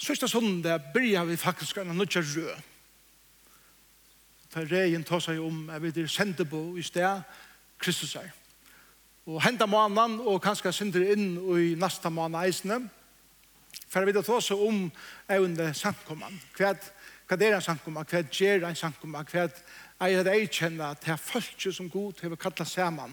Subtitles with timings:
[0.00, 2.54] Sørste sondag byrja vi faktisk en nødja rød.
[4.50, 7.20] Ta regjen ta seg om, jeg vet, sende på i sted,
[7.78, 8.30] Kristus er.
[9.26, 12.80] Og henda månen, og kanskje sender inn i neste måned eisene,
[13.90, 14.80] for jeg vil ta seg om
[15.28, 16.40] evne samkommende.
[16.56, 16.72] Hva,
[17.28, 18.08] hva er en samkomman?
[18.08, 19.28] Hva er en samkomman?
[19.28, 19.44] Hva
[20.08, 23.12] er det jeg kjenner at det er folk som god har kallet sammen,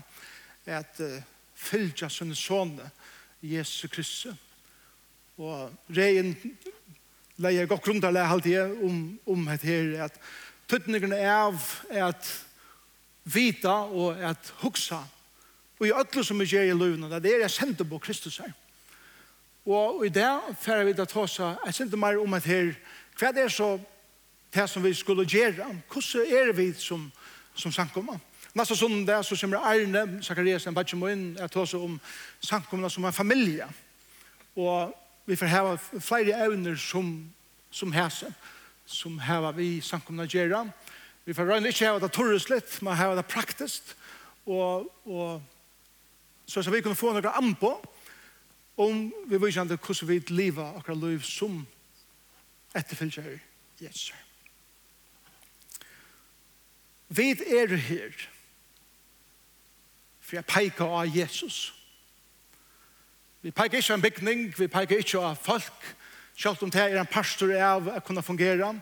[0.66, 1.20] at uh,
[1.56, 2.88] fylgja sønne sånne,
[3.44, 4.40] Jesus Kristus.
[5.38, 6.34] Og regjen
[7.38, 10.18] leie godt grunn til å halde jeg om, om et her, at
[10.68, 12.32] tøtningene er av at
[13.28, 15.04] vita og at huksa,
[15.80, 18.54] Og i ødlo som vi gjør i løvene, det er jeg sendte på Kristus her.
[19.66, 20.30] Og i det
[20.60, 22.72] færre vi da ta seg, jeg sendte meg om et her,
[23.20, 23.76] hva er det så
[24.54, 25.68] det som vi skulle gjøre?
[25.92, 27.12] Hvordan er vi som,
[27.54, 28.18] som sankommer?
[28.56, 32.00] Nasta söndag så kommer Arne, Zacharias, en badge må in att ta sig om
[32.40, 33.62] samkomna som en familj.
[34.54, 34.94] Och
[35.28, 37.10] vi får ha flere evner som,
[37.72, 38.30] som hese,
[38.88, 40.64] som hava vi samkomna gjerra.
[41.28, 43.92] Vi får røyne ikke hava det torreslitt, men hava det praktisk.
[44.48, 45.42] Og, og
[46.48, 47.74] så skal vi kunne få noen an på
[48.80, 51.60] om vi vil kjenne hvordan vi liva akkurat liv som
[52.78, 53.40] etterfølger
[53.82, 54.14] Jesus.
[57.10, 58.28] Vi er her
[60.28, 61.28] for jeg peker av Jesus.
[61.40, 61.77] Jesus
[63.42, 65.96] Vi peker ikke en bygning, vi peker ikke av folk,
[66.38, 68.74] selv om det er en pastor av å kunne fungere.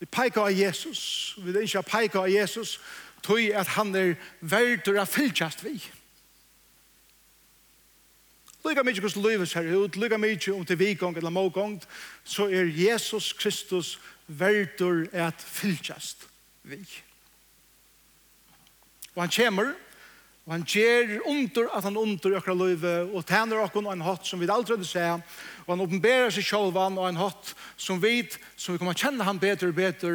[0.00, 2.78] Vi peker av Jesus, vi vil ikke peker av Jesus,
[3.22, 5.76] tog at han er verdt å fylltjast vi.
[8.64, 11.78] Lykke mye hvordan livet ser ut, lykke mye om til vikong eller mågong,
[12.24, 13.94] så er Jesus Kristus
[14.26, 16.26] verdt å fylltjast
[16.68, 16.80] vi.
[19.14, 19.72] Og han kommer,
[20.48, 24.26] Og han gjør under at han under økra løyve, og tæner okkon og en hatt
[24.26, 25.06] som vi aldri hadde se,
[25.66, 28.24] og han oppenberer seg sjálvan og en hatt som vi,
[28.56, 30.14] som vi kommer kjenne han bedre og bedre,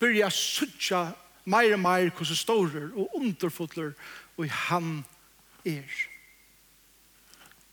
[0.00, 1.02] byrja suttja
[1.50, 3.92] meir og meir hvordan stårer og underfotler
[4.40, 5.02] og han
[5.68, 5.88] er.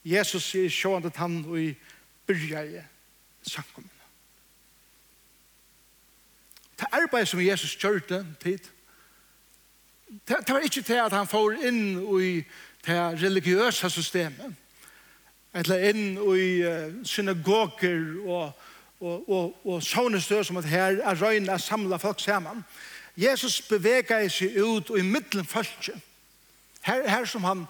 [0.04, 1.70] Jesus sier sjåan at han og i
[2.28, 2.82] byrja i
[3.48, 3.92] samkommen.
[6.78, 8.62] Det arbeid som Jesus kjørte tid,
[10.08, 11.82] det, det var ikke til at han får inn
[12.20, 12.32] i
[12.86, 14.54] det religiøse systemet,
[15.54, 16.48] eller inn i
[17.04, 18.52] synagoger og,
[19.00, 22.64] og, og, og sånne støv som at her er røyne er samlet folk sammen.
[23.18, 25.96] Jesus beveger seg ut og i middelen følge.
[26.86, 27.66] Her, her som han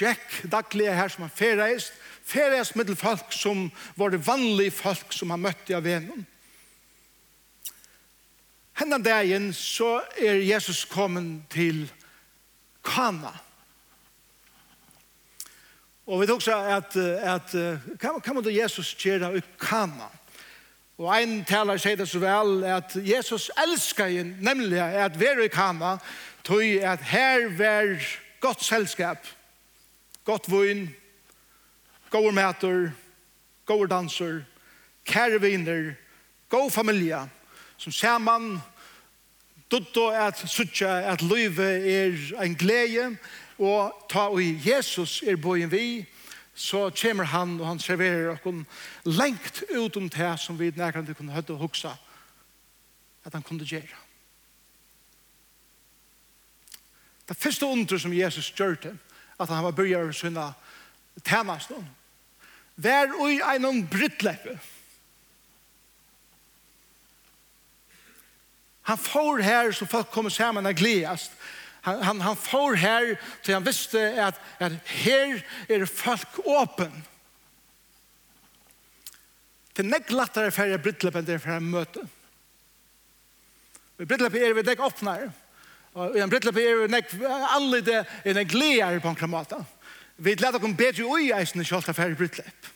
[0.00, 5.30] Jack daglig her som han ferreist, ferreist middel folk som var det vanlige folk som
[5.32, 6.26] han møtte av vennom.
[8.80, 11.82] Hennan dagen så er Jesus kommet til
[12.84, 13.34] Kana.
[16.06, 17.52] Og vi tok så at, at
[18.00, 20.08] hva måtte Jesus gjøre i Kana?
[20.96, 25.52] Og ein taler sier det så vel at Jesus elsker inn, nemlig at være i
[25.52, 25.98] Kana,
[26.44, 27.92] tog at her var
[28.40, 29.28] godt selskap,
[30.24, 30.88] godt vun,
[32.10, 32.90] gode mæter,
[33.68, 34.40] gode danser,
[35.04, 35.92] kære viner,
[36.48, 37.20] god familie,
[37.76, 38.60] som man
[39.70, 43.16] Dutto at suttja at løyve er en glede,
[43.58, 46.06] og ta og Jesus er bojen vi,
[46.54, 48.66] så kommer han og han serverer okken
[49.04, 51.94] lengt utom det som vi nærkant kunne høyde og huksa
[53.24, 53.96] at han kunne gjøre.
[57.28, 58.98] Det første under som Jesus gjør det,
[59.40, 60.50] at han var byrjar å synne
[61.24, 61.72] tænast,
[62.76, 64.58] var ui einon brittleppe,
[68.90, 71.32] Han får her så folk kommer sammen og gledast.
[71.86, 73.12] Han, han, han får her
[73.42, 74.74] til han visste at, at
[75.04, 76.92] her er folk åpen.
[79.70, 82.02] Det er nekk lattere for jeg brytløp enn det er for jeg møte.
[84.00, 85.30] I er vi nekk åpnere.
[85.94, 87.14] Og i en brytløp er vi nekk
[87.54, 89.62] anlede er en gleder på en kramata.
[90.18, 92.70] Vi leder dere bedre ui eisen i kjolta for jeg brytløp.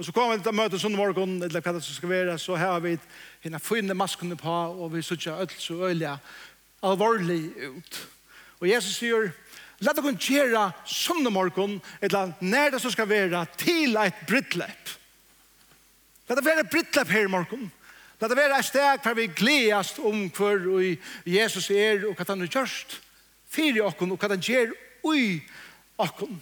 [0.00, 2.78] Og så kommer vi til møtet sånn morgen, eller hva det skal være, så har
[2.80, 2.94] vi
[3.44, 6.14] henne finne maskene på, og vi sitter ølt så øyelig
[6.88, 7.98] alvorlig ut.
[8.62, 9.28] Og Jesus sier,
[9.84, 14.96] la dere gjøre sånn morgen, eller når det skal være, til et brittlepp.
[16.30, 17.68] La det være et brittlepp her i morgen.
[18.24, 20.64] La det være et steg hvor vi gledes om hvor
[21.28, 23.02] Jesus er, og hva han har gjort.
[23.52, 24.72] Fyre åkken, og hva han gjør
[25.12, 25.42] i
[26.00, 26.40] åkken.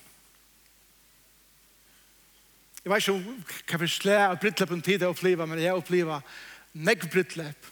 [2.88, 3.08] Jeg vet
[3.60, 6.22] ikke hva vi slår av brittlepp en tid jeg opplever, men jeg opplever
[6.72, 7.66] nekk brittlepp.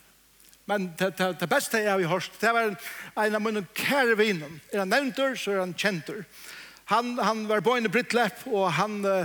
[0.69, 2.77] Men det, det, det beste jeg har hørt, det var en,
[3.23, 4.59] en av mine kære vinen.
[4.75, 6.25] Er han nevnter, så er han kjenter.
[6.93, 9.25] Han, han var på en brittlepp, og han, uh,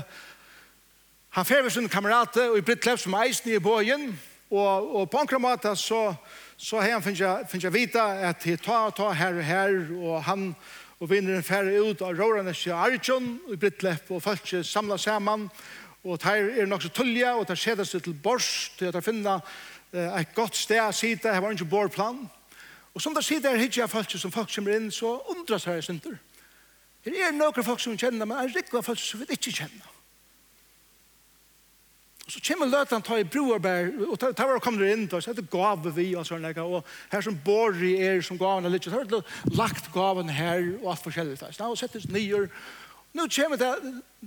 [1.36, 4.14] han fer med kamerate kamerater i brittlepp som eisen i bågen,
[4.52, 6.14] og, og på en måte så,
[6.56, 10.24] så har han finnet jeg vite at de tar og tar her og her, og
[10.24, 10.54] han
[11.02, 15.81] og vinneren fer ut av rårene til Arjun i brittlepp, og folk samler sammen, og
[16.04, 19.38] og der er nok så tullja, og der seder seg til bors, til at finna
[19.38, 22.24] finner et godt sted å sitte, her var ikke borplan.
[22.96, 25.80] Og som der sitter her hittir jeg folk som folk kommer inn, så undrar seg
[25.80, 26.20] jeg synder.
[27.06, 29.88] Her er noen folk som kjenner, men er rikva folk som vi ikke kjenner.
[32.22, 35.34] Og så kommer løtan ta i broarbær, og ta, ta var kommer inn, og så
[35.34, 38.88] heter gave vi, og sånn, og her som bor i er som gavene er litt,
[38.88, 42.48] så har lagt gaven her, og alt forskjellig, og settes nyer,
[43.14, 43.72] Nu kommer det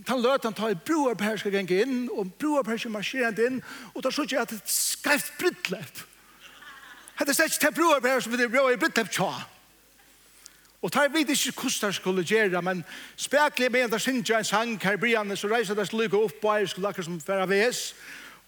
[0.06, 2.80] han løt han ta i broar på her skal genge inn, og broar på her
[2.82, 3.60] skal marsjere inn,
[3.94, 6.00] og da sier at det er skreft bryttløp.
[7.14, 9.30] Hette er slett til broar på her som det er i bryttløp tja.
[10.84, 12.84] Og tar vi ikke hvordan det skulle gjøre, men
[13.16, 16.12] spekler med en der synes jeg en sang her i brianne, så reiser det slik
[16.12, 17.94] opp og eier skulle akkurat som færa ves,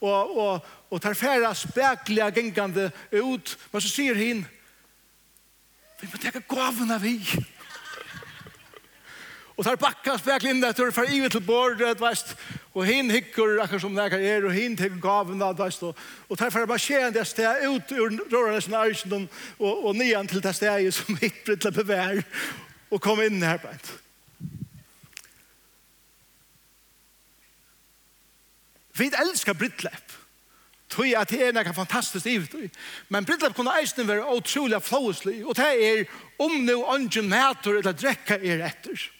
[0.01, 2.91] og, og, og tar færa spekler gengande
[3.23, 4.45] ut, men så sier hin,
[6.01, 7.17] vi må teka gavene vi.
[7.25, 7.56] Vi
[9.57, 12.35] Og tar bakkas vekk inn etter, for ivet til bordet, veist,
[12.77, 15.97] og hin hikker akkur som nekar er, og hin hikker gaven da, veist, og,
[16.29, 19.25] og tar bare marsjeren det sted ut ur rørelsen av Øysundon,
[19.57, 22.21] og, og nian til det sted som hikker til bevær,
[22.93, 23.95] og kom inn her beint.
[28.97, 30.13] Vi elskar Brittlepp.
[30.93, 32.77] Tui at det er nekka fantastisk ivet.
[33.13, 36.07] Men Brittlepp kunne eisen være utrolig flåslig, og det er
[36.41, 39.13] om nu ongen nætur eller drekka er etter.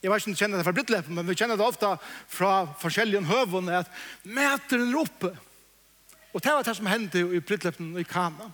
[0.00, 1.90] Jeg vet ikke om du kjenner det fra Brittlepen, men vi kjenner det ofte
[2.32, 3.90] fra forskjellige høven, at
[4.24, 5.34] meteren er oppe.
[6.32, 8.48] Og det var det som hendte i brittleppen i Kana.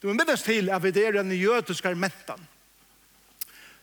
[0.00, 2.40] Du må minnes til at vi er den jødiske mentan.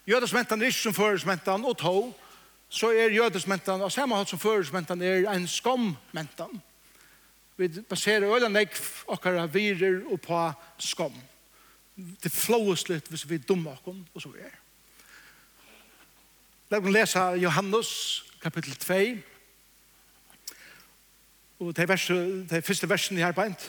[0.07, 2.13] Jødiske mentan er ikke som føresmentan og tog,
[2.69, 6.61] så er jødiske mentan, og samme hatt som føresmentan er en skommentan.
[7.57, 10.41] Vi baserer øyne nekv okkara virer og på
[10.81, 11.13] skom.
[11.95, 14.62] Det flåes litt hvis vi dummer okkom, og så er
[16.73, 18.93] Da kan lese Johannes kapittel 2.
[21.59, 22.05] Og det er, vers,
[22.49, 23.67] det er første versen i her beint.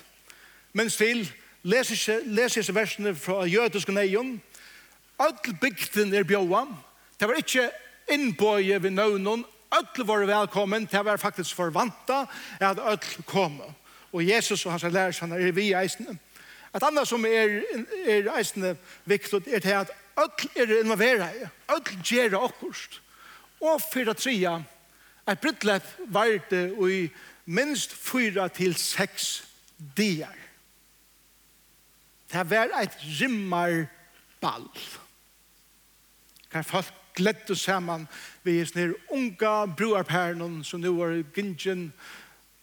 [0.73, 4.43] Men til, les ikke, les ikke versene fra jødisk og neion.
[5.19, 6.65] All bygden er bjåa.
[7.21, 7.71] Det var ikke
[8.09, 9.45] innbøye ved nøvnen.
[9.71, 10.89] All var velkommen.
[10.93, 12.25] Det var faktisk forvanta
[12.61, 13.61] at all kom.
[14.13, 16.19] Og Jesus og hans lærer, han er vi eisene.
[16.77, 17.61] Et annet som er,
[18.07, 21.49] er eisene viktig er til at Öll er involvera i.
[21.69, 23.01] Öll gjerra okkurst.
[23.61, 24.59] Og fyrir at tria,
[25.29, 27.09] et brittlepp varde i
[27.47, 29.45] minst fyra til seks
[29.97, 30.35] dier.
[32.33, 33.87] Det var eit rimmar
[34.41, 34.69] ball.
[36.51, 38.09] Kan folk gledde saman
[38.43, 41.93] vi er snir unga bruarpernon som nu var i gingen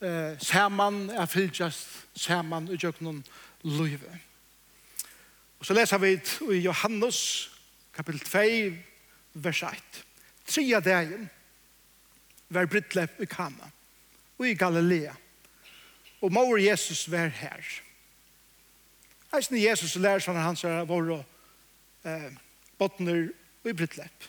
[0.01, 3.23] eh, saman er fylgjast saman i jøkken
[3.63, 4.19] løyve.
[5.61, 6.15] Og så leser vi
[6.55, 7.51] i Johannes,
[7.93, 8.77] kapitel 2,
[9.33, 9.99] vers 1.
[10.49, 11.27] Tria dagen
[12.49, 13.67] var Brytlepp i Kana
[14.39, 15.13] og i Galilea.
[16.21, 17.61] Og mor Jesus var her.
[19.37, 21.19] Eisen Jesus og lærer sånne hans er våre
[22.09, 22.31] eh,
[22.81, 23.27] botner
[23.61, 24.25] og i Brytlepp.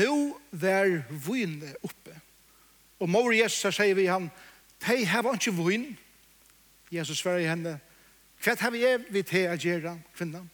[0.00, 0.14] Nå
[0.50, 2.16] var vune oppe.
[3.04, 4.30] Og mor Jesus sier vi han,
[4.80, 5.90] «Tei, her var ikke vun».
[6.88, 7.95] Jesus svarer i henne, «Tei,
[8.46, 10.44] Hva har vi vi til å gjøre kvinnan?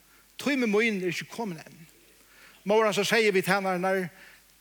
[0.41, 1.83] Tøy med møyen er ikke kommet enn.
[2.65, 4.07] Måren så sier vi til henne, når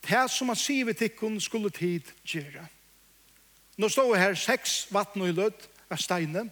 [0.04, 2.66] det som han sier vi til hun skulle tid gjøre.
[3.80, 6.44] Nå står vi her seks vatten og lød av steine.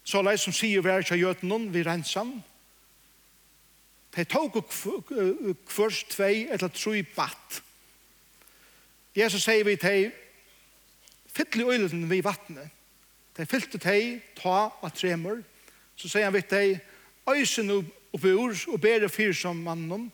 [0.00, 2.40] Så lei som sier vi er ikke gjøt noen, vi renser den.
[4.16, 4.62] De tok
[5.68, 7.60] først tvei eller tru batt.
[9.12, 10.08] Jesus sier vi til
[11.28, 12.79] fyttelig øylen vi vattnet
[13.40, 15.40] De fylte teg, ta av tremer,
[15.96, 16.78] Så sier han vidt teg,
[17.28, 20.06] øysen opp i ord og det fyr som mannen.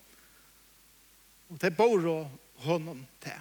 [1.50, 3.38] Og de bor og hånden til.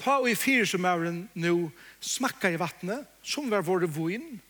[0.00, 1.54] Ta og i fyr som er nå
[2.00, 4.40] smakka i vattnet, som var våre voin,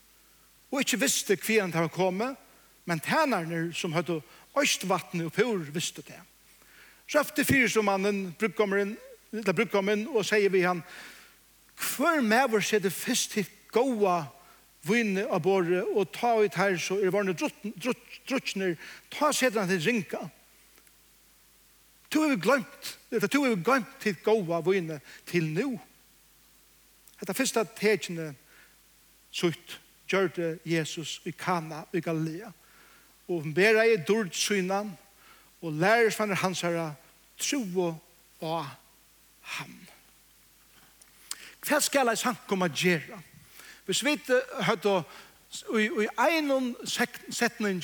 [0.70, 2.36] og ikke visste hva han var kommet,
[2.86, 4.22] men tænerne som hadde
[4.56, 6.20] øyst vattnet opp i ord visste det.
[7.10, 8.96] Så efter fyr som mannen, brukkommeren,
[9.32, 10.84] eller brukkommeren, og sier vi han,
[11.74, 13.34] hver med vår sier det først
[13.72, 14.24] goa
[14.86, 18.76] vinne av båre og ta ut her så er varne drutsner
[19.12, 20.22] ta sedan til rinka
[22.10, 25.74] to er vi glemt dette to er vi glemt til goa vinne til nu
[27.20, 28.32] dette fyrsta tekene
[29.30, 29.78] sutt
[30.10, 32.50] gjørte Jesus i Kana i Galilea
[33.30, 34.90] og bera i dord synan
[35.62, 36.92] og lærer svanner hans herra
[37.38, 37.94] tro
[38.40, 38.66] og
[39.54, 39.74] ham.
[41.66, 43.18] Hva skal jeg sanke om å gjøre?
[43.84, 44.20] Hvis vi
[44.60, 45.02] hadde
[45.90, 45.98] i
[46.38, 46.76] en
[47.30, 47.82] setning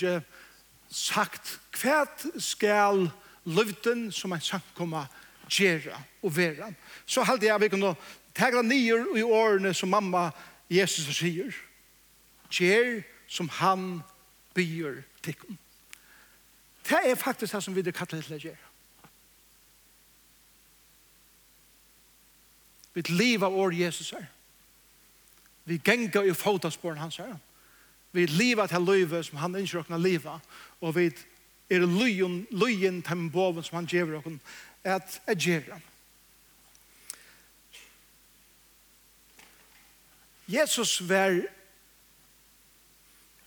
[0.91, 2.05] sagt hva
[2.39, 3.09] skal
[3.45, 5.07] løvden som en samkomma
[5.51, 6.75] gjøre og være.
[7.07, 7.95] Så halde jeg vi kunne
[8.35, 10.31] tegra nyer i årene som mamma
[10.71, 11.55] Jesus sier.
[12.51, 14.03] Gjer som han
[14.55, 15.59] byr tikkum.
[16.87, 18.63] Det er faktisk det som vi kallar til å gjøre.
[22.95, 24.31] Vi lever av år Jesus er.
[25.67, 27.37] Vi genga i fotasporen hans her.
[28.13, 30.39] Vi liva til løyve som han ønsker råkna liva.
[30.81, 31.11] Og vi
[31.71, 34.41] er løyen, løyen til boven som han gjever okken
[34.87, 35.81] at agera.
[40.47, 41.35] Jesus var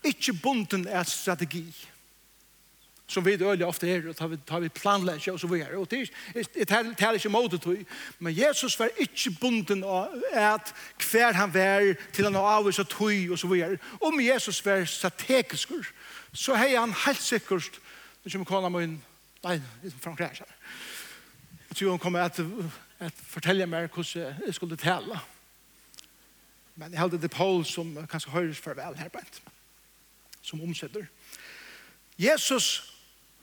[0.04, 1.64] ikke bunden av strategi
[3.10, 5.76] som vi øyelig ofte er, og tar vi, tar vi planlegger og så videre.
[5.76, 6.10] Og det,
[6.54, 7.86] det taler ikke måte til.
[8.18, 10.74] men Jesus var ikke bunden av at
[11.10, 13.78] hver han var til han avvis og tog og så videre.
[14.00, 15.68] Om Jesus var strategisk,
[16.32, 17.80] så hei han helt sikkert,
[18.24, 19.02] nu kommer kona min,
[19.42, 19.60] nei,
[20.00, 20.46] Frank Ræsar,
[21.68, 22.40] jeg tror hun kommer at,
[22.98, 25.18] at fortelle meg hvordan jeg skulle tale.
[26.76, 29.08] Men jeg heldig det Paul som kanskje høres farvel her,
[30.42, 31.06] som omsetter.
[32.18, 32.89] Jesus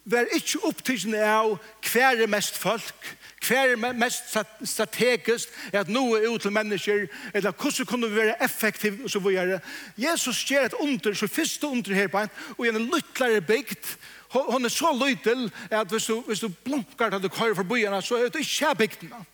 [0.08, 1.58] var ikke opptidsen av
[1.92, 3.08] hver er mest folk,
[3.48, 8.38] hver er mest strategisk, at noe er ut til mennesker, eller hvordan kunne vi være
[8.44, 9.60] effektiv, og så videre.
[9.98, 13.98] Jesus gjør et under, så første under her på en, og en lyttlere bygd,
[14.30, 18.02] hon er så lyttel, at hvis du, hvis du blunkar til du kører for byene,
[18.02, 19.26] så er det ikke bygdene.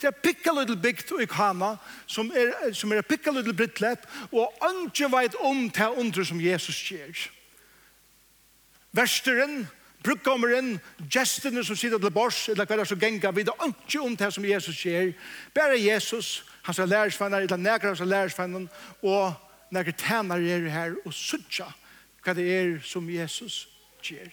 [0.00, 1.72] Det er pikka little bygd i Kana,
[2.06, 6.78] som er, som er pikka little brittlepp, og ønske veit om til under som Jesus
[6.86, 7.24] gjør.
[8.94, 9.66] Versteren,
[10.04, 10.78] brukkommeren,
[11.10, 14.16] gestene som sitter til bors, eller hva er det som gengar, vi er ikke om
[14.16, 15.12] det som Jesus sier.
[15.54, 18.68] Bare Jesus, han er lærersvenner, eller nekker hans lærersvenner,
[19.02, 19.34] og
[19.74, 21.68] nekker tæner er her og sutja
[22.24, 23.66] hva det er som Jesus
[24.04, 24.30] sier.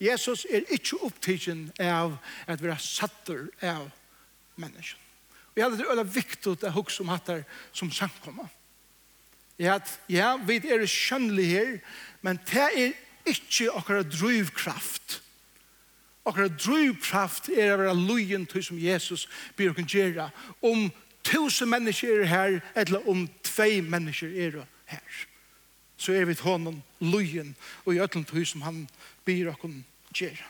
[0.00, 2.16] Jesus er ikke opptidgen av
[2.48, 3.90] at vi er satter av
[4.56, 5.00] mennesken.
[5.50, 7.42] Og jeg hadde det veldig viktig å huske om hattar
[7.76, 8.48] som samkommer.
[9.60, 9.76] Ja,
[10.08, 11.72] ja, vi er skjønnelig her,
[12.24, 12.94] men det er
[13.30, 15.22] ikke akkurat drivkraft.
[16.26, 20.28] Akkurat drivkraft er å være lojen til som Jesus blir å kunne gjøre.
[20.62, 20.90] Om
[21.26, 24.60] tusen mennesker er her, eller om tvei mennesker er
[24.92, 25.26] her.
[25.96, 28.86] Så er vi til honom lojen og i øtlen til som han
[29.24, 29.84] blir å kunne
[30.16, 30.46] gjøre.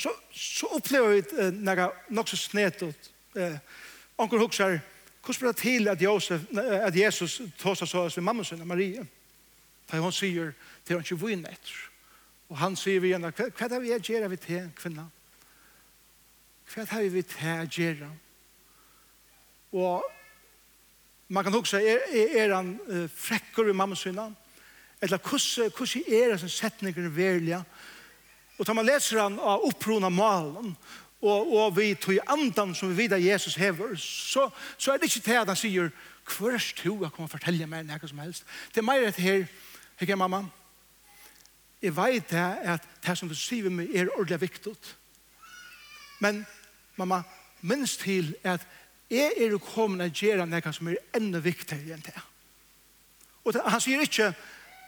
[0.00, 3.10] Så, så opplever vi uh, noe nok så snedet.
[3.36, 3.56] uh,
[4.20, 4.78] Onkel hukser,
[5.24, 9.02] hvordan blir det til at, Josef, at Jesus tåser så med mamma sin, Maria?
[9.02, 9.06] Maria?
[9.90, 10.52] Da hun sier,
[10.86, 11.78] det er hun ikke vinn etter.
[12.50, 15.06] Og han sier vi igjen, hva er det vi gjør vi til kvinna?
[16.70, 18.10] Hva er det vi til å gjøre?
[19.70, 20.06] Og
[21.30, 24.30] man kan huske, er, er er han uh, frekker i mamma sinna?
[25.00, 27.62] Eller hvordan, hvordan er det som setninger er velja?
[28.58, 30.74] Og da man leser han av opprona malen,
[31.20, 35.08] og, og vi tog andan som vi vet at Jesus hever, så, så er det
[35.08, 35.90] ikke til at han sier,
[36.30, 38.44] hva er det du har kommet å fortelle meg noe som helst?
[38.74, 39.46] Det er mer et her,
[40.00, 40.44] Hei, mamma.
[41.82, 44.72] Jeg vet det at det som du sier med meg er ordentlig viktig.
[46.24, 46.38] Men,
[46.96, 47.18] mamma,
[47.60, 48.64] minst til at
[49.12, 52.16] jeg er kommet å gjøre noe som er enda viktigere enn det.
[53.44, 54.30] Og han sier ikke,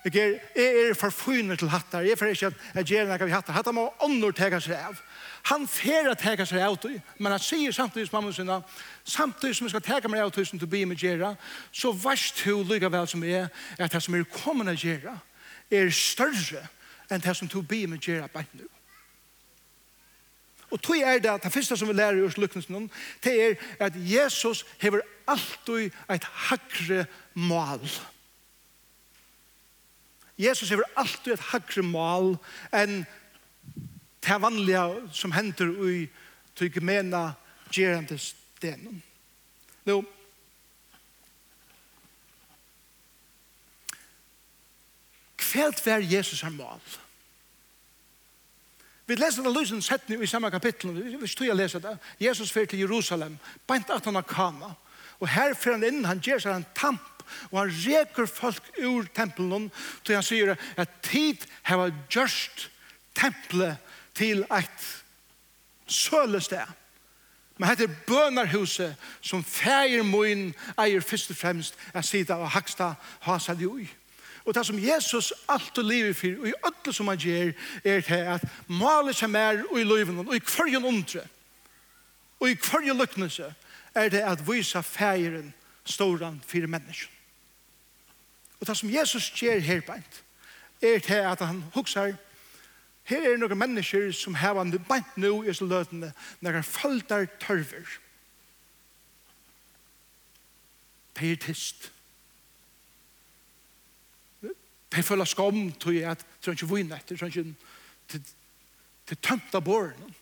[0.05, 2.01] Jeg er, jeg er forfyner til hattar.
[2.01, 3.55] Jeg er for ikke at jeg gjør noe vi hattar.
[3.55, 4.99] Hattar må ånder tega seg av.
[5.51, 8.59] Han fer at tega seg av til, men han sier samtidig som mamma sinna,
[9.05, 11.35] samtidig som jeg skal tega meg av til som du blir med gjøre,
[11.71, 15.15] så varst du lykke vel som er, at det som er kommende gjøre,
[15.71, 16.67] er større
[17.11, 18.67] enn det som du blir med gjøre bare nå.
[20.73, 22.89] Og tog er det at det første som vi lærer i oss lykkelsen
[23.25, 27.05] det er at Jesus hever alltid et hakre
[27.35, 27.79] mål.
[27.83, 28.12] Mål
[30.43, 32.35] Jesus er alltid et hagre mål
[32.75, 33.05] enn
[34.23, 34.83] det vanlige
[35.15, 36.09] som hender i
[36.59, 37.33] tyggemena
[37.73, 39.03] gerande stenen.
[39.85, 40.03] Nå,
[45.37, 46.81] kveld var Jesus her mål.
[49.07, 51.99] Vi leser det lysen setning i samme kapittel, vi stod jeg leser det.
[52.21, 54.75] Jesus fyrer til Jerusalem, beint at han har kama.
[55.21, 57.12] Og her fyrer han inn, han gjør seg en tamp
[57.51, 59.71] og han reker folk ur tempelen,
[60.05, 62.69] til han sier at tid har gjørst
[63.19, 63.77] tempelet
[64.15, 64.87] til et
[65.87, 66.67] sølested.
[67.59, 70.49] Men hette bønarhuset som feir moin
[70.81, 72.95] eier først og fremst er sida og haksta
[73.27, 73.87] hasad joi.
[74.45, 77.53] Og det som Jesus alltid lever for, og i ødle som han gjør,
[77.85, 81.23] er til at maler seg mer i løven, og i hverjen undre,
[82.41, 83.55] og i hverjen lykknelse,
[83.95, 87.11] er det at visa fægeren storan fyrir mennesken.
[88.61, 90.25] Og det som Jesus gjør her beint,
[90.83, 92.13] er til at han huksar,
[93.05, 97.27] her er noen mennesker som har han beint nå i så løtene, når han følter
[97.43, 97.99] tørver.
[101.13, 101.93] Det er Pietist.
[104.93, 108.23] De føler skam til at de ikke vinner etter, de ikke
[109.07, 110.15] til tømt av båren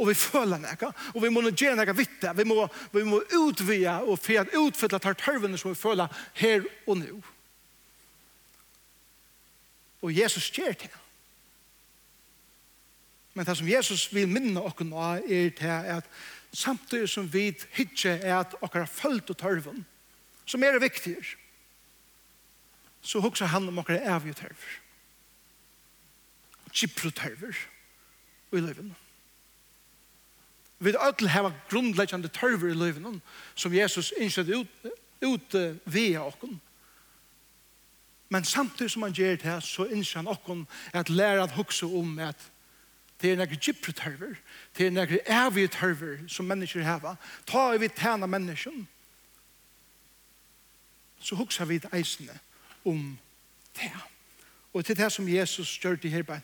[0.00, 2.64] og vi føler noe, og vi må gjøre nekka vitte, vi må,
[2.94, 6.08] vi må utvide og for at utfylla tar tørvene som vi føler
[6.40, 7.20] her og nå.
[10.00, 10.90] Og Jesus gjør det.
[13.36, 16.08] Men det som Jesus vil minne oss nå er det at
[16.52, 19.84] samtidig som vi ikke er at dere har følt og tørven,
[20.48, 21.36] som er viktigere,
[23.00, 24.72] så hokser han om okkar er avgjøtørver.
[26.72, 27.56] Kipprotørver
[28.52, 28.96] i løyvene
[30.80, 33.20] vi öll ha grundläggande tørver i løyven
[33.54, 36.60] som Jesus innskjød ut, ut uh, via okken.
[38.28, 42.18] Men samtidig som han gjør det, så innskjød han okken at lære at hukse om
[42.18, 42.50] at
[43.20, 44.38] det er nekre gypre tørver,
[44.78, 47.16] det er nekre evige tørver som mennesker har.
[47.46, 48.88] Ta i vi tjena mennesken,
[51.20, 52.38] så hukse vi det eisene
[52.84, 53.18] om
[53.76, 53.92] det.
[54.72, 56.40] Og til det som Jesus gjør det her, da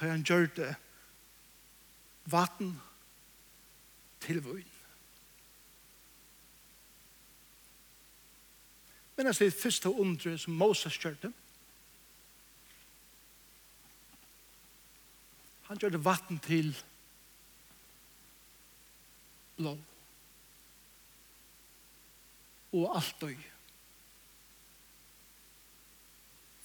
[0.00, 0.74] han gjør det
[2.26, 2.80] vatten
[4.26, 4.64] til vun.
[9.16, 11.32] Men altså det første undre som Moses kjørte,
[15.66, 16.70] han gjør det vatten til
[19.56, 19.72] blå
[22.76, 23.38] og alt døy.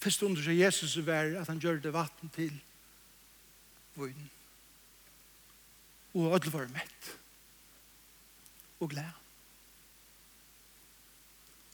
[0.01, 2.53] Første undre som Jesus var at han gjør det vatten til
[3.95, 4.29] vun
[6.13, 7.20] og ødel var mett
[8.81, 9.13] og glede.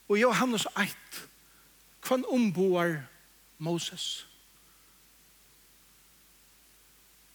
[0.09, 0.93] Og Johannes 1, han er
[2.01, 3.03] kvann omboar
[3.57, 4.27] Moses.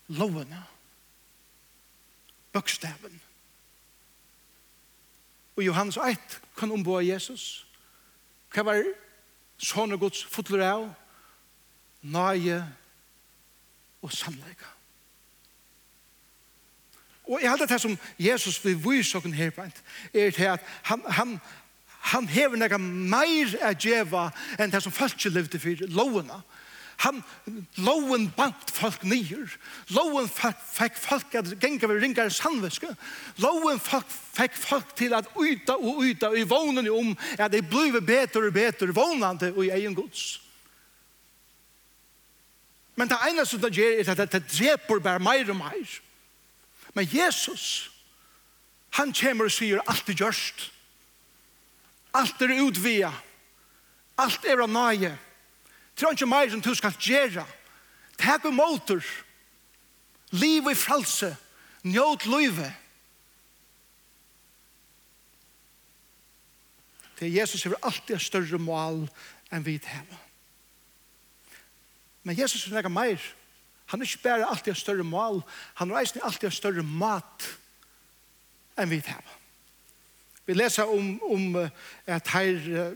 [0.09, 0.65] Lovene.
[2.53, 3.21] Bøkstaven.
[5.57, 7.67] Og Johannes 1 kan omboa Jesus.
[8.53, 8.85] Hva var
[9.61, 10.87] sånne gods fotler av?
[12.03, 12.61] Nøye
[14.03, 14.69] og samleika.
[17.29, 19.67] Og jeg halte det som Jesus vil vise oss her på
[20.15, 21.37] er til at han, han,
[22.13, 24.25] han hever noe mer å gjøre
[24.59, 26.43] enn det som folk levde for lovene.
[27.03, 27.23] Han,
[27.83, 29.51] loven bant folk nyer.
[29.95, 32.93] Loven fikk folk at genga ved ringar sannviske.
[33.43, 38.47] Loven fikk folk til at uta og uta i vånen om at det blir betur
[38.51, 40.39] og betur vånande og i egen gods.
[42.95, 46.01] Men det eneste det gjør er at det dreper bare mer og meir.
[46.93, 47.91] Men Jesus,
[48.91, 50.69] han kommer og sier alt er gjørst.
[52.15, 53.13] Alt er utvia.
[54.21, 55.15] Alt er av nøye.
[55.97, 57.45] Det er ikke mer som du skal gjøre.
[58.21, 59.01] Takk og måter.
[60.37, 61.33] Liv i fralse.
[61.83, 62.69] Njøt løyve.
[67.19, 69.05] Det er Jesus som alltid er større mål
[69.53, 70.17] enn vi til
[72.23, 73.23] Men Jesus er ikke mer.
[73.93, 75.43] Han er ikke bare alltid en større mal,
[75.77, 77.45] han reiser alltid en større mat
[78.81, 79.27] enn vi tar.
[80.49, 81.59] Vi leser om, om
[82.09, 82.95] at her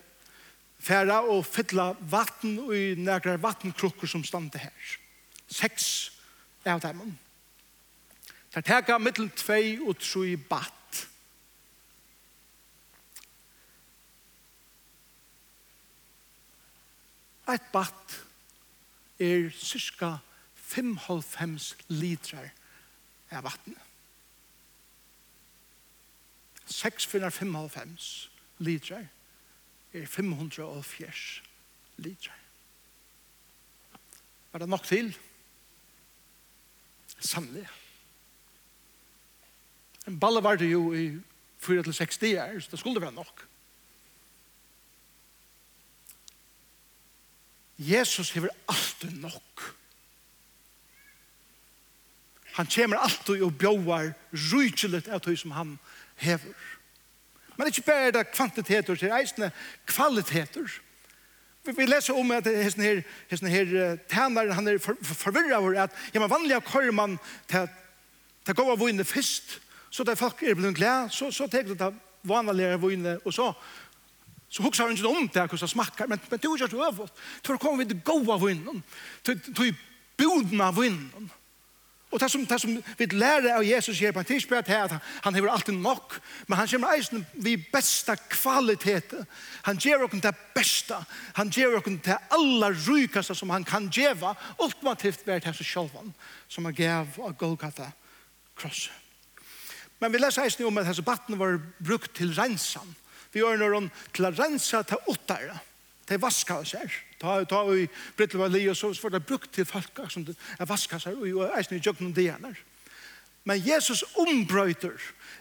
[0.80, 4.96] færa og fylla vatten og i nægra vattenkrukker som stande her.
[5.52, 6.12] Seks
[6.64, 7.18] av dem.
[8.54, 10.72] Der teka mittel tvei og tru batt.
[17.52, 18.16] Et batt
[19.20, 20.16] er cirka
[20.66, 22.50] 5,5 litrar
[23.31, 23.76] av vatten.
[26.66, 29.07] 6,5 litrar
[29.94, 31.42] er 504
[32.02, 32.42] litrar.
[34.52, 35.11] Var det nok til?
[37.20, 37.68] Sannelig.
[40.07, 41.09] En balle var det jo i
[41.62, 43.46] 4-6 dier, så det skulle være nok.
[47.79, 49.64] Jesus hever alltid nok.
[52.56, 55.76] Han kommer alltid og bjøver rydkjellet av det som han
[56.16, 56.56] hever.
[57.56, 59.50] Men ikke bare det kvantiteter det er eisende
[59.86, 60.80] kvaliteter.
[61.64, 65.56] Vi, vi leser om at hesten her, hesten her tænaren, han er for, for, forvirret
[65.56, 67.68] over at ja, men vanlig kører man til,
[68.44, 69.58] til å gå av vinne først,
[69.90, 71.92] så da folk er blevet glede, så, så tar det
[72.26, 73.52] vanlige vinne, og så
[74.48, 76.86] så hugsa han ikke om det hvordan det smakker, men, men det er jo ikke
[76.86, 77.12] øvått.
[77.46, 78.82] Så kommer vi til gå av vinnen,
[79.26, 79.74] til, til
[80.16, 81.30] boden av vinnen.
[82.16, 84.94] Og det som, det som vi lærer av Jesus her på en tidspunkt er at
[85.20, 86.14] han har alltid nok,
[86.48, 89.12] men han kommer eisen vi besta kvalitet.
[89.68, 91.02] Han gjør oss det besta.
[91.37, 94.33] Han gjør oss det aller rykeste som han kan gjøre,
[94.64, 95.92] ultimativt vært hans selv
[96.48, 97.90] som han gav av Golgata
[98.57, 98.87] kross.
[100.00, 102.96] Men vi leser eisen om at disse batten var brukt til rensan.
[103.33, 105.61] Vi gjør noen til å rensa til åttare.
[106.06, 106.92] De vaska seg.
[107.20, 110.26] Ta, ta i Brittle Valley og så var det brukt til folk som
[110.58, 112.58] er vaska seg og eisen i jøkken og diener.
[113.46, 114.96] Men Jesus ombrøyter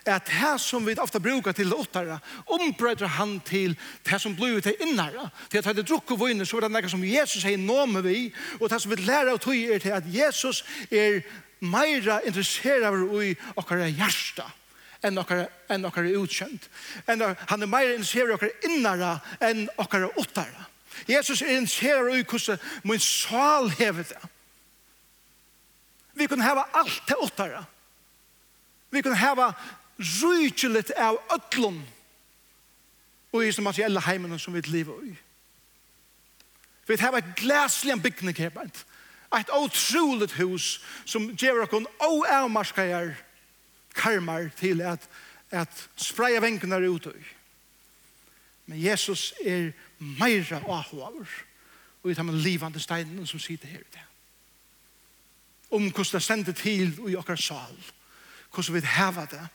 [0.05, 3.73] at det som vi ofta brukar til det åttare, ombrøyter han til
[4.05, 5.29] det som blir til innere.
[5.49, 8.05] Til at han drukk og vunnet, så var det noe som Jesus sier nå med
[8.05, 8.19] vi,
[8.59, 11.23] og det som vi lærer av tog er til at Jesus er
[11.65, 14.45] meira interesserar i okkara hjarta
[15.05, 16.69] enn okkara, enn okkara utkjent.
[17.07, 19.11] Enn, han er meir interesserer okkara innara
[19.43, 20.67] enn okkara ottara.
[21.09, 24.21] Jesus er interesserer i hvordan min sal hever det.
[26.15, 27.65] Vi kan hava alt til ottara.
[28.91, 29.51] Vi kan hava
[29.99, 31.83] rujtjelit av ötlun
[33.35, 35.13] og i som materielle heimen som vi lever i.
[36.87, 38.51] Vi hava et glæslig bygning her,
[39.35, 43.15] et utroligt hus som gjør oss oavmarskere
[43.95, 45.09] karmar til at,
[45.51, 47.25] at spraya venkene ut i.
[48.65, 51.27] Men Jesus er meira avhover
[52.03, 54.05] og i de livande steinen som sitter her i det.
[55.71, 57.77] Om hvordan det stender til i okkar sal,
[58.53, 59.45] hvordan vi heva det,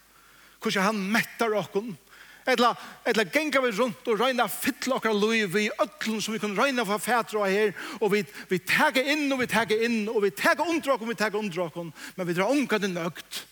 [0.61, 1.93] hvordan han mettar okkar,
[2.41, 2.71] Etla,
[3.05, 6.81] etla genga vi rundt og røyna fytla okkar lui vi ötlun som vi kunne røyna
[6.89, 10.65] for fætra her og vi, vi tega inn og vi tega inn og vi tega
[10.65, 13.43] undra okkar og vi tega undra okkar men vi drar unga det nøgt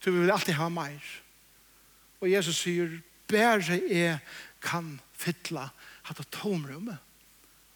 [0.00, 1.04] Så vi vil alltid ha meir.
[2.20, 4.18] Og Jesus sier, bære jeg
[4.60, 5.68] kan fytla
[6.08, 6.98] hatt av tomrummet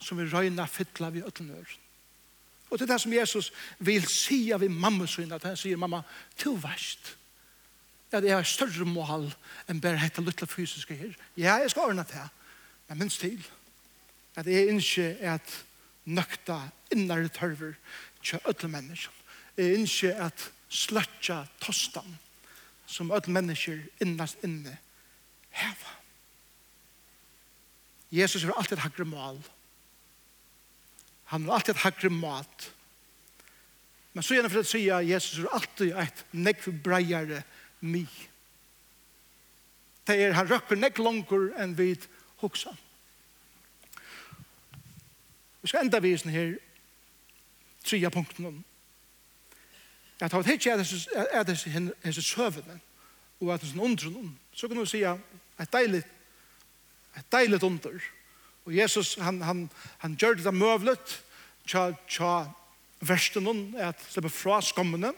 [0.05, 1.81] som vi røyna fytla vi øtlenøren.
[2.71, 5.79] Og det er det som Jesus vil si av i mamma sin, at han sier,
[5.79, 6.03] mamma,
[6.41, 7.15] to verst.
[8.13, 9.29] Ja, det er større mål
[9.71, 11.13] enn bare hette lytte fysiske her.
[11.39, 12.25] Ja, jeg skal ordne det,
[12.89, 13.41] men minst til.
[14.35, 15.55] At jeg ikke er at
[16.05, 16.59] nøkta
[16.93, 17.77] innare tørver
[18.23, 19.13] til øtle mennesker.
[19.57, 22.17] Jeg ikke at sløtja tostan
[22.87, 24.77] som alle mennesker innast inne
[25.55, 25.93] heva.
[28.15, 29.41] Jesus er alltid hakre mål.
[31.33, 32.71] Han vil alltid hakre mat.
[34.15, 37.43] Men så gjerne for å si at Jesus er alltid et nekv breiare
[37.83, 38.05] mi.
[40.07, 41.95] Det er han røkker nekv langer enn vi
[42.43, 42.75] hoksa.
[45.63, 46.59] Vi skal enda visen her,
[47.85, 48.63] tria punkten om
[50.25, 52.81] at han ikke er disse hennes søvende
[53.41, 56.03] og at er undren så kan du si et deilig
[57.19, 58.01] et deilig under
[58.65, 61.19] og Jesus han, han, han gjør det møvlet
[61.69, 62.47] tja, tja
[63.05, 65.13] versten at slippe fra skommene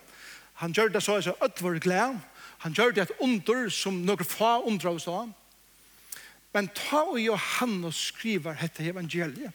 [0.61, 2.21] han gjør det så at ødt var glede
[2.65, 5.35] han gjør det et under som noen fa undra hos ham
[6.57, 9.53] men ta og Johannes skriver dette evangeliet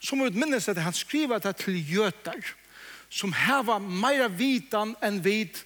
[0.00, 2.54] som utminnes at han skriver det til gjøter
[3.14, 5.62] som heva meira vitan enn vit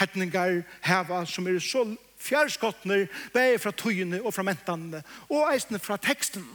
[0.00, 1.84] hetningar heva som er så
[2.26, 6.46] fjærskottner bæg fra tøyene og fra mentanene og eisene fra teksten.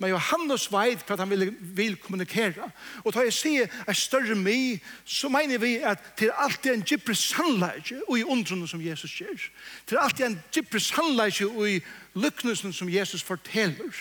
[0.00, 2.70] Men Johannes veit hva han vil, vil kommunikere.
[3.04, 6.84] Og da jeg sier er større mi, så mener vi at det er alltid en
[6.88, 9.48] gypre sannleik og i undrene som Jesus gjør.
[9.84, 11.82] Det er alltid en gypre sannleik og i
[12.16, 13.92] lykknelsen som Jesus forteller.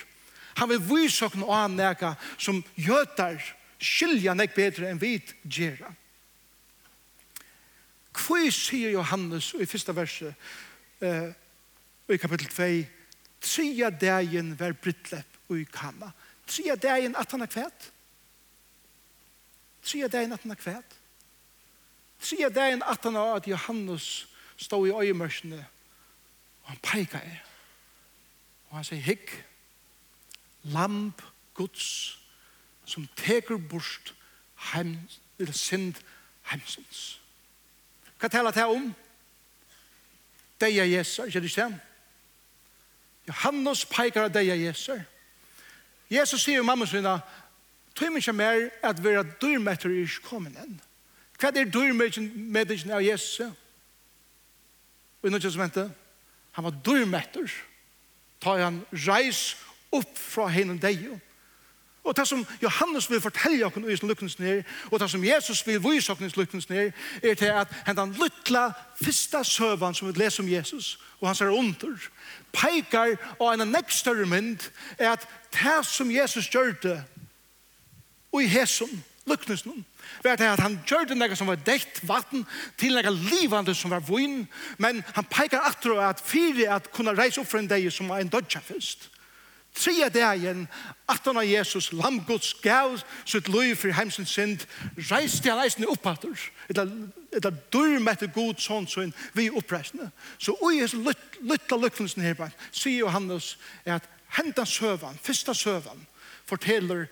[0.55, 2.05] Han vil vise oss noe annet
[2.39, 3.43] som gjøter
[3.79, 5.91] skilja nek betre enn vit gjerra.
[8.19, 10.35] Hvor sier Johannes i fyrsta verset
[11.05, 11.29] uh,
[12.09, 12.69] i kapittel 2
[13.39, 16.11] tria dagen var brittlepp og i kanna.
[16.49, 17.91] Tria dagen at han er kvæt.
[19.85, 20.97] Tria dagen at han er kvæt.
[22.19, 25.65] Tria dagen at han er at Johannes stod i øyemørsene
[26.63, 27.43] og han peikar er.
[28.69, 29.31] Og han sier hikk
[30.69, 31.23] lamp
[31.57, 32.18] Guds
[32.89, 34.13] som teker bort
[34.73, 34.97] heim,
[35.39, 35.95] eller sind
[36.49, 37.19] heimsins.
[38.19, 38.89] Hva taler det om?
[40.59, 41.79] Det er Jesus, ikke det stedet?
[43.27, 45.05] Johannes peikar av deg av Jesus.
[46.09, 47.19] Jesus sier jo mamma sinna,
[47.95, 50.79] tog mykje mer at vi er dyrmetter i kommet enn.
[51.39, 53.53] Hva er dyrmetter av Jesus?
[55.21, 55.85] Og i noe som hente,
[56.57, 57.51] han var dyrmetter,
[58.39, 59.57] Ta han reis
[59.91, 61.17] opp fra henne deg og
[62.09, 65.83] Og det som Johannes vil fortelle oss i lykkens ned, og det som Jesus vil
[65.83, 66.91] vise oss i lykkens ned,
[67.23, 71.53] er til at den lytla første søvann som vi leser om Jesus, og hans er
[71.53, 72.07] under,
[72.51, 74.65] peikar av en nekst større mynd,
[74.97, 76.97] er at det som Jesus gjør det,
[78.33, 79.85] og i hesson, lykkens noen,
[80.23, 82.47] var det at han gjør det noe som var dekt vatten,
[82.81, 84.47] til noe livande som var vun,
[84.81, 88.25] men han peikar atro at fire at kunne reise opp for en dag som var
[88.25, 89.11] en dodja fyrst.
[89.73, 90.67] Tria dagen,
[91.07, 94.65] atan av Jesus, Lammgods gav sitt liv for heimsens synd,
[94.97, 96.33] reiste han reisende oppater,
[96.69, 100.09] etter dørmette god sånn som vi oppreisende.
[100.41, 103.53] Så ui hans lytta lykkelsen her, sier Johannes,
[103.85, 106.01] er at henta søvan, fyrsta søvan,
[106.49, 107.05] forteller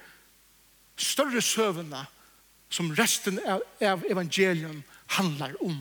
[0.98, 2.08] større søvana
[2.74, 4.04] som resten av, av
[5.08, 5.78] handlar om.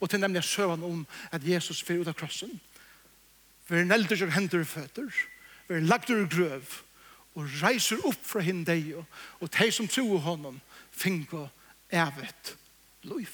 [0.00, 2.50] Og til nemlig søvan om at Jesus fyrir ut av krossen.
[3.68, 5.35] Vi er nelder som hender føtter, og
[5.68, 6.78] er lagt ur grøv
[7.36, 10.60] og reiser opp fra hinn deg og de som tror honom
[10.92, 11.46] fingo
[11.92, 12.54] evet
[13.06, 13.32] liv.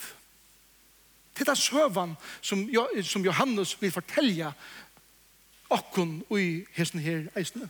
[1.39, 2.67] Det er søvan som,
[3.03, 4.53] som Johannes vil fortelle
[5.73, 7.69] okkun ui hesten her eisne.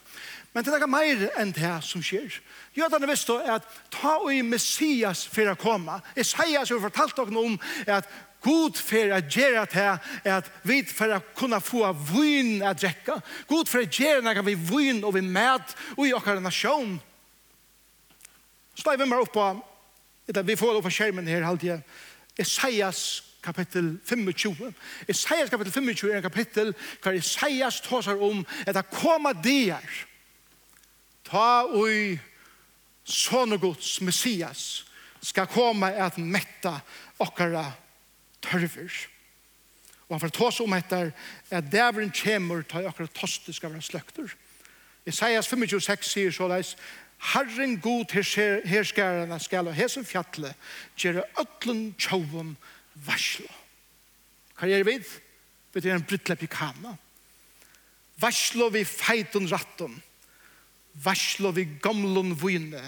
[0.53, 2.41] Men det er meir enn det som skjer.
[2.77, 6.01] Jødane visste at ta ui Messias for å komme.
[6.19, 8.09] Isaias har fortalt okkun om at
[8.43, 13.19] God for å gjøre er at vi for å kunne få vun å drekke.
[13.51, 16.97] God for å gjøre når vi vun og vi med og i okkar nasjon.
[18.75, 19.51] Så da er vi med oppe,
[20.27, 21.83] vi får oppe skjermen her halvtid,
[22.41, 24.73] Esaias kapittel 25.
[25.11, 29.85] Esaias kapittel 25 er en kapittel hver Esaias tåsar om at det kommer der
[31.27, 32.19] ta ui
[33.05, 34.85] sonogods Messias
[35.23, 36.79] skal komme at metta
[37.23, 37.67] okkara
[38.45, 38.93] tørver.
[40.09, 41.13] Og han får ta seg om etter
[41.51, 44.35] at dæveren kommer til akkurat toste skal være sløkter.
[45.09, 46.77] Isaias 25,6 sier så leis,
[47.33, 48.13] Herren god
[48.67, 50.51] herskærene skal og hesen fjatle
[50.99, 52.57] gjøre øtlen tjoven
[53.07, 53.47] varslo.
[54.59, 54.97] Hva gjør vi?
[55.73, 56.97] Vi gjør en brytle pikana.
[58.21, 59.95] Varslo vi feiten ratten.
[61.05, 62.83] Varslo vi gamlen vune.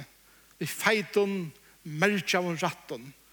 [0.58, 1.52] Vi feiten
[1.84, 3.06] merkjavn ratten.
[3.06, 3.23] Varslo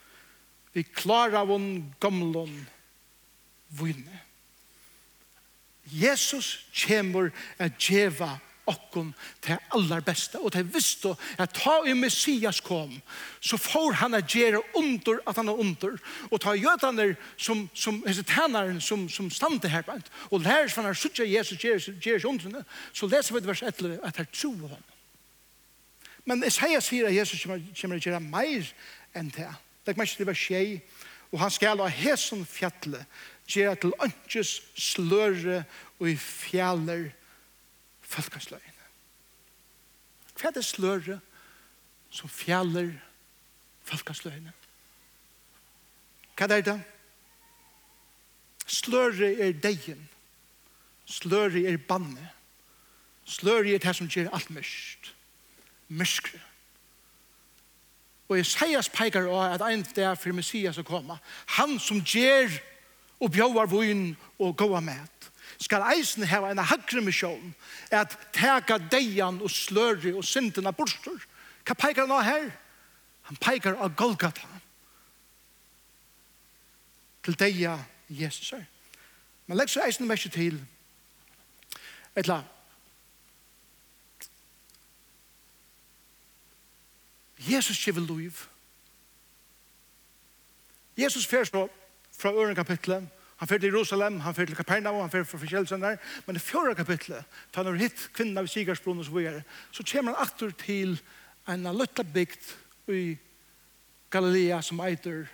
[0.73, 2.53] vi klarar von gamlon
[3.79, 4.21] vinne.
[5.91, 8.37] Jesus kjemur at djeva
[8.69, 9.09] okkom
[9.41, 12.93] til allar beste og til visste at ta i Messias kom
[13.41, 15.97] så får han at gjøre under at han er under
[16.29, 20.83] og ta jødaner som, som hese tænaren som, som stande her bant og lærer seg
[20.83, 24.29] han har suttje Jesus gjør seg under så leser vi det vers 11 at her
[24.29, 24.87] tro av ham
[26.29, 28.73] men Isaiah sier at Jesus kommer, kommer å gjøre mer
[29.17, 30.81] enn til han Det er til vers 6.
[31.31, 33.05] Og han skal ha hesen fjallet
[33.47, 35.63] gjøre til ønskes sløre
[35.99, 37.09] og i fjaller
[38.01, 38.87] folkesløyene.
[40.35, 41.19] Hva er det sløre
[42.11, 42.91] som fjaller
[43.87, 44.53] folkesløyene?
[46.35, 46.77] Hva er det?
[48.65, 50.07] Sløre er degen.
[51.05, 52.29] Sløre er banne.
[53.25, 55.13] Sløre er det som gjør alt mørkt.
[55.87, 56.50] Mørkere.
[58.31, 61.17] Og Isaias peikar av at ein der for Messias å komme.
[61.57, 62.53] Han som gjer
[63.19, 65.27] og bjóvar vun og gåa med.
[65.59, 67.51] Skal eisen heva en hakre misjon
[67.91, 71.19] at teka deian og sløri og syndina borstor.
[71.67, 72.47] Hva peikar han av her?
[73.27, 74.47] Han peikar av Golgata.
[77.27, 77.75] Til deia
[78.07, 78.55] Jesus.
[79.45, 80.55] Men legg så eisen mest til
[82.15, 82.39] etla
[87.49, 88.47] Jesus kjever liv.
[90.97, 91.67] Jesus fer så
[92.19, 93.07] fra øren kapitlet,
[93.41, 95.95] han fer til Jerusalem, han fer til Kapernaum, han fer fra forskjellelsen der,
[96.27, 99.83] men i fjorda kapitlet, da han har hitt kvinna ved Sigersbron og så videre, så
[99.91, 100.99] kommer han aktor til
[101.49, 102.51] en løtta bygd
[102.93, 103.17] i
[104.13, 105.25] Galilea som eiter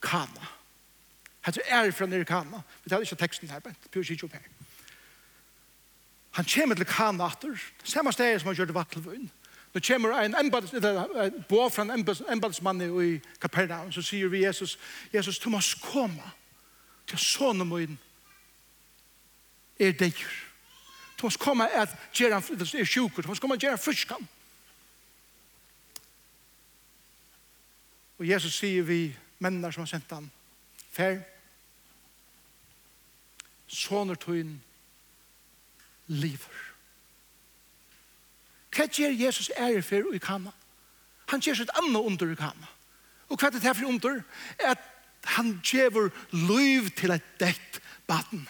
[0.00, 0.48] Kana.
[1.42, 2.62] Han er fra nere Kana.
[2.84, 4.48] Vi tar ikke teksten her, men det ikke opp her.
[6.32, 9.30] Han kommer til Kana aktor, samme sted som han gjør det vattelvøyen,
[9.72, 10.50] Nå kommer en
[11.48, 11.90] bo fra en
[12.28, 14.78] embedsmann i Kapernaum, så sier vi Jesus,
[15.12, 16.32] Jesus, du måst komme
[17.08, 17.98] til sånne min
[19.80, 20.18] er deg.
[21.16, 24.28] Du måst komme at gjøre han er sjukker, du måst komme at gjøre han friskan.
[28.18, 29.06] Og Jesus sier vi
[29.42, 30.28] mennene som har sendt han,
[30.92, 31.22] fer,
[33.72, 34.58] sånne tøyen
[36.12, 36.71] lever.
[38.72, 40.52] Hva gjør Jesus ære for i kama?
[41.28, 42.70] Han gjør sitt anna under i kama.
[43.28, 44.22] Og hva er det for under?
[44.58, 44.80] At
[45.36, 48.48] han gjør liv til et dekt baden.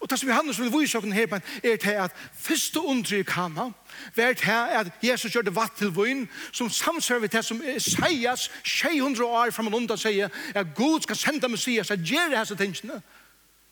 [0.00, 1.40] Og det som Johannes vil vise vi viser oss her,
[1.72, 3.70] er til at første under i kama,
[4.16, 9.24] er til at Jesus gjør det vatt til vun, som samsøver til som Isaias 600
[9.24, 13.02] år frem og undan sier, at Gud skal sende Messias, at gjør det her tingene.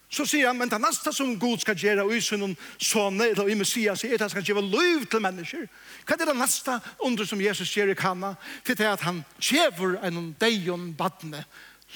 [0.09, 3.57] Så sier han, men det neste som Gud skal gjøre i sin sånne, eller i
[3.59, 5.67] Messias, er at han skal gjøre liv til mennesker.
[6.09, 8.33] Hva er det neste under som Jesus gjør i Kana?
[8.65, 11.45] For det er at han gjør en deion badne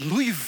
[0.05, 0.45] liv.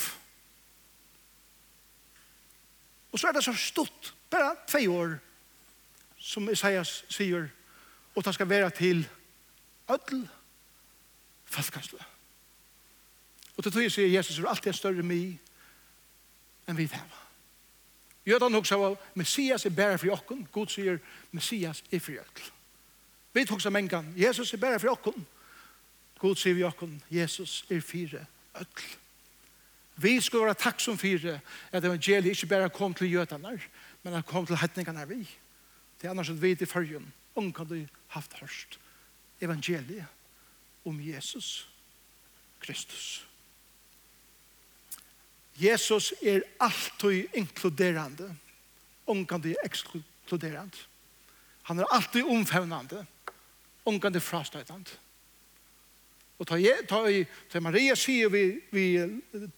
[3.13, 5.17] Og så er det så stort, bare tve år,
[6.21, 7.49] som Isaias sier,
[8.15, 9.07] og det skal være til
[9.89, 10.29] ødel,
[11.45, 12.01] falkansle.
[13.57, 15.23] Og det tror jeg sier Jesus er alltid en større mi
[16.69, 17.24] enn vi tar.
[18.27, 20.47] Jødan hugsa av Messias er bæra fri okkun.
[20.53, 20.99] God sier
[21.33, 22.51] Messias er fri okkun.
[23.35, 25.27] Vi hugsa mengan, Jesus er bæra fri okkun.
[26.19, 29.01] God sier vi okkun, Jesus er fyrir okkun.
[29.97, 31.39] Vi skal være takksom for
[31.73, 33.61] at evangeliet ikke bare kom til jødene,
[34.03, 35.21] men at kom til hetningene vi.
[36.01, 38.79] Det er annars at vi i førjen, om kan du haft hørst
[39.41, 40.07] evangeliet
[40.85, 41.69] om Jesus
[42.61, 43.27] Kristus.
[45.57, 48.37] Jesus er alltid inkluderande.
[49.07, 50.77] ungande ekskluderande.
[51.63, 53.07] Han er alltid omfevnande,
[53.85, 54.91] ungande frastøytande.
[56.39, 58.87] Og ta, ta, ta Maria sier vi, vi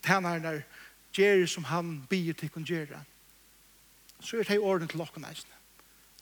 [0.05, 0.63] tænarnar
[1.17, 3.01] gjer som han bier til kun gjerra.
[4.21, 5.55] Så er det orden til okken eisne.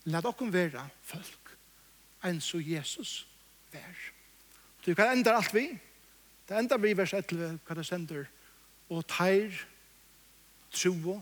[0.05, 1.41] La okken vera folk.
[2.25, 3.27] enn så Jesus
[3.73, 3.97] vær.
[4.85, 5.67] Du kan enda alt vi.
[6.49, 8.25] Det enda vi vers 11 hva det sender
[8.89, 9.65] og teir
[10.75, 11.17] troa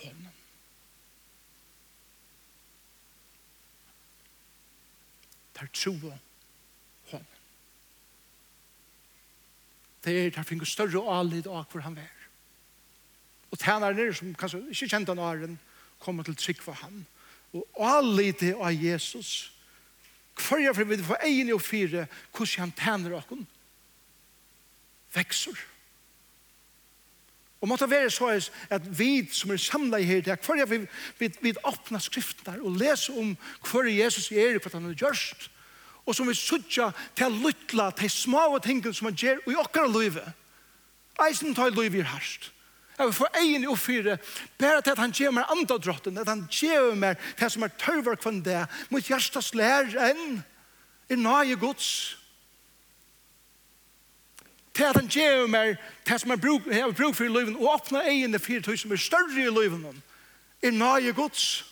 [0.00, 0.36] honom.
[5.56, 6.16] Teir troa
[7.10, 7.28] honom.
[10.04, 12.16] Teir teir fingur større alid av hvor han er.
[13.50, 15.58] Og tænarnir som kanskje ikke kjente han åren
[16.00, 17.02] kommer til trygg for han.
[17.52, 19.50] Og alid av Jesus
[20.40, 23.46] Hvorfor vi får egen og fire hvordan han tæner okken
[25.14, 25.58] vekser.
[27.60, 28.30] Og måtte være så
[28.72, 30.78] at vi som er samlet her, det er hver vi,
[31.18, 33.34] vi, vi åpner skriften der og leser om
[33.70, 35.50] hver Jesus er i hva han har gjort.
[36.06, 39.92] Og som vi sutja til å lytte til små tingene som han gjør i okkar
[39.92, 40.24] livet.
[41.20, 42.50] Eisen tar livet i herst.
[43.00, 44.18] Jeg vil få egen og oppfyre,
[44.60, 47.72] bare til at han gjør meg andre drotten, at han gjør meg det som er
[47.80, 48.58] tørver kvann det,
[48.92, 50.42] mot hjertes lærer enn,
[51.08, 52.19] er nøye gods
[54.74, 55.74] til at han gjør meg
[56.06, 59.02] til som han har brug for i livet og åpner egene for tog som er
[59.02, 60.02] større i livet
[60.62, 61.64] er nøye gods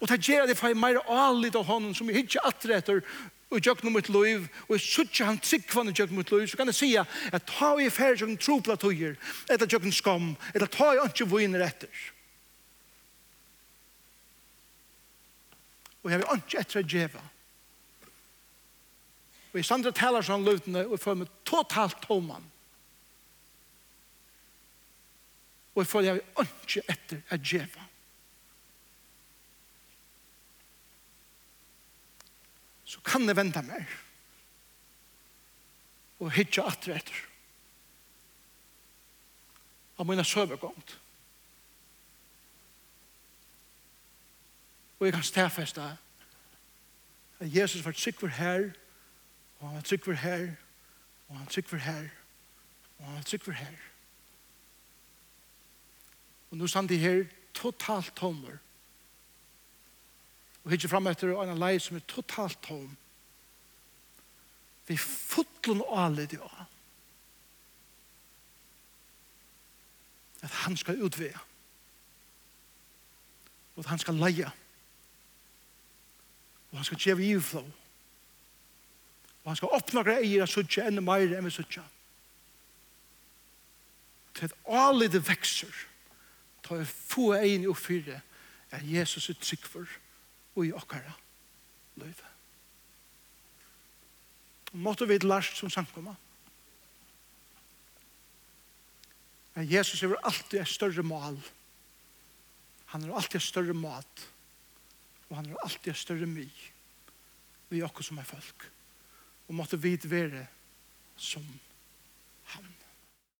[0.00, 3.02] og til gjør det for jeg mer alit av hånden som jeg ikke atretter
[3.48, 6.60] og gjør noe mitt liv og jeg sutter han tryggvann og gjør mitt liv så
[6.60, 9.16] kan jeg si at ta i færre som tro tropla tøyer
[9.48, 12.06] eller gjør skam eller ta i ikke viner etter
[16.04, 17.26] og jeg vil ikke etter å gjøre
[19.58, 22.44] Og i sandra taler sånn løvdene og føler meg totalt tomann.
[25.74, 27.88] Og jeg føler jeg ikke etter at djeva.
[32.86, 33.98] Så kan jeg vente meg
[36.22, 37.20] og hitje atre etter.
[39.98, 40.98] Av mine søvergångt.
[45.00, 45.94] Og jeg kan stedfeste
[47.42, 48.84] at Jesus var sikker her og
[49.58, 50.54] og han trykker her,
[51.28, 52.08] og han trykker her,
[52.98, 53.76] og han trykker her.
[56.50, 58.56] Og nå sann de her totalt tommer.
[60.64, 62.90] Og hittir fram etter en lei som er totalt tom.
[64.88, 66.64] Vi fotlun alle det av.
[70.42, 71.40] At han skal utvea.
[73.76, 74.50] Og at han skal leia.
[76.70, 77.64] Og han skal gjeva ivflå.
[77.64, 77.87] Og
[79.48, 81.80] Og han skal åpne greia eier av suttje enda mer enn vi suttje.
[84.36, 85.72] Til at alle det vekser,
[86.66, 88.18] ta vi få egen i oppfyrre,
[88.76, 89.88] er Jesus et trygg for,
[90.52, 91.16] og i okkara
[91.96, 92.28] løyve.
[94.74, 96.12] Og måtte vi lærst som samkomma.
[99.56, 101.40] Men Jesus er alltid et større mål.
[102.92, 104.28] Han er alltid et større mat.
[105.30, 106.50] Og han er alltid et større my.
[107.72, 108.74] Vi er okkur som er folk
[109.48, 110.46] og måtte vit være
[111.16, 111.44] som
[112.54, 112.64] han.